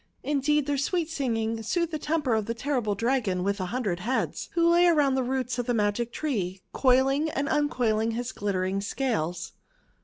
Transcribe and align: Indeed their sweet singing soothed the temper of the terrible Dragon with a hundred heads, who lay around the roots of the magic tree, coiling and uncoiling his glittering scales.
Indeed 0.23 0.65
their 0.65 0.79
sweet 0.79 1.11
singing 1.11 1.61
soothed 1.61 1.91
the 1.91 1.99
temper 1.99 2.33
of 2.33 2.47
the 2.47 2.55
terrible 2.55 2.95
Dragon 2.95 3.43
with 3.43 3.59
a 3.61 3.67
hundred 3.67 3.99
heads, 3.99 4.49
who 4.53 4.67
lay 4.67 4.87
around 4.87 5.13
the 5.13 5.21
roots 5.21 5.59
of 5.59 5.67
the 5.67 5.75
magic 5.75 6.11
tree, 6.11 6.61
coiling 6.73 7.29
and 7.29 7.47
uncoiling 7.47 8.13
his 8.13 8.31
glittering 8.31 8.81
scales. 8.81 9.51